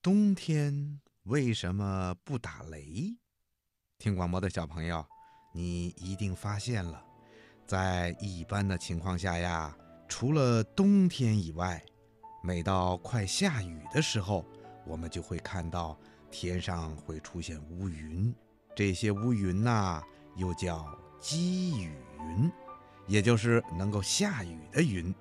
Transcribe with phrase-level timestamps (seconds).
[0.00, 3.16] 冬天为什么不打雷？
[3.98, 5.04] 听广播的小朋友，
[5.52, 7.04] 你一定发现了，
[7.66, 9.76] 在一般的情况下呀，
[10.06, 11.84] 除了冬天以外，
[12.44, 14.46] 每到快下雨的时候，
[14.86, 15.98] 我们就会看到
[16.30, 18.32] 天上会出现乌云。
[18.76, 20.00] 这些乌云呐，
[20.36, 20.86] 又叫
[21.18, 22.52] 积雨云，
[23.08, 25.12] 也就是能够下雨的云。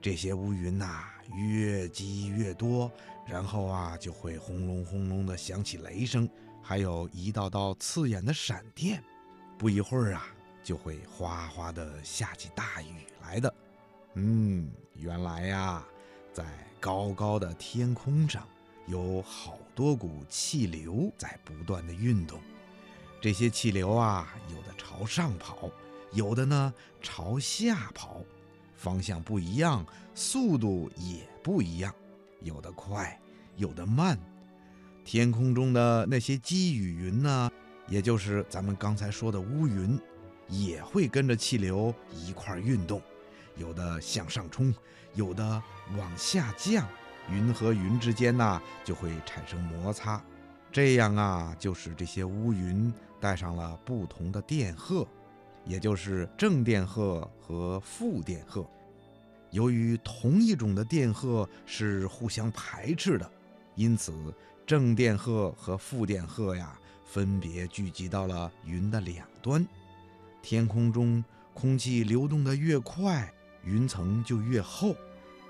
[0.00, 1.04] 这些乌云呐，
[1.36, 2.90] 越积越多，
[3.26, 6.28] 然后啊，就会轰隆轰隆的响起雷声，
[6.62, 9.02] 还有一道道刺眼的闪电。
[9.58, 10.26] 不一会儿啊，
[10.62, 13.52] 就会哗哗的下起大雨来的。
[14.14, 15.84] 嗯，原来呀，
[16.32, 16.44] 在
[16.78, 18.46] 高高的天空上，
[18.86, 22.40] 有好多股气流在不断的运动。
[23.20, 25.68] 这些气流啊，有的朝上跑，
[26.12, 26.72] 有的呢
[27.02, 28.22] 朝下跑，
[28.78, 31.94] 方向不一样，速度也不一样，
[32.40, 33.20] 有的快，
[33.56, 34.18] 有的慢。
[35.04, 37.50] 天空中的那些积雨云呢，
[37.88, 39.98] 也就是咱们刚才说的乌云，
[40.48, 43.02] 也会跟着气流一块儿运动，
[43.56, 44.72] 有的向上冲，
[45.14, 45.62] 有的
[45.96, 46.86] 往下降，
[47.30, 50.22] 云和云之间呢就会产生摩擦。
[50.70, 55.08] 这样啊，就使这些乌云带上了不同的电荷，
[55.68, 58.66] 也就是正电荷和负电荷。
[59.50, 63.30] 由于同一种的电荷是互相排斥的，
[63.74, 64.34] 因此
[64.66, 69.66] 正电荷和负电荷呀，分别聚集到了云的两端。
[70.42, 73.32] 天空中空气流动的越快，
[73.62, 74.96] 云层就越厚，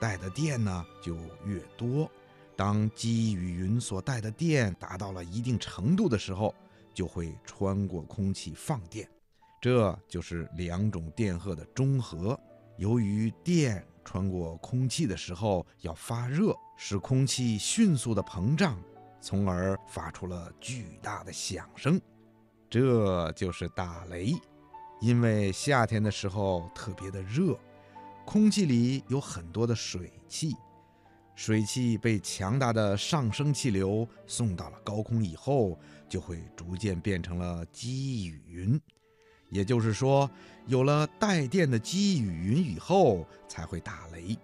[0.00, 1.14] 带的电呢就
[1.46, 2.10] 越多。
[2.56, 6.52] 当积雨云所带的电达到了一定程度的时候，
[6.92, 9.08] 就会穿过空气放电，
[9.60, 12.38] 这就是两种电荷的中和。
[12.76, 18.80] 由于电穿过空气的时候要发热，使空气迅速的膨胀，
[19.20, 22.00] 从而发出了巨大的响声，
[22.70, 24.32] 这就是打雷。
[25.00, 27.58] 因为夏天的时候特别的热，
[28.24, 30.56] 空气里有很多的水汽。
[31.34, 35.78] 水汽被强大的上升气流送到了高空以后，
[36.08, 38.80] 就会逐渐变成了积雨云。
[39.50, 40.30] 也就是说，
[40.66, 44.36] 有了带电的积雨云以后，才会打雷。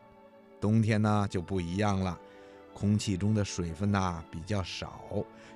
[0.61, 2.19] 冬天呢就不一样了，
[2.73, 5.01] 空气中的水分呐比较少，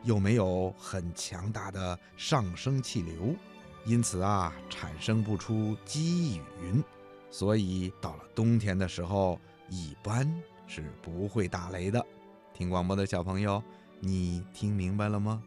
[0.04, 3.34] 又没有很强大的上升气流，
[3.84, 6.84] 因此啊产生不出积雨云。
[7.30, 10.28] 所以到了冬天的时候，一般。
[10.70, 12.04] 是不会打雷的。
[12.52, 13.62] 听广播的小朋友，
[14.00, 15.42] 你听明白了吗？